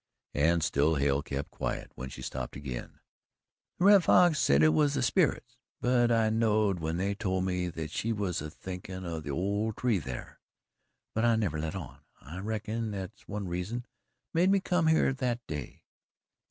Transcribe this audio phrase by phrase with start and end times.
[0.33, 2.99] And still Hale kept quiet when she stopped again.
[3.77, 7.69] "The Red Fox said hit was the sperits, but I knowed when they told me
[7.69, 10.39] that she was a thinkin' o' that ole tree thar.
[11.13, 11.99] But I never let on.
[12.19, 13.85] I reckon that's ONE reason
[14.33, 15.83] made me come here that day."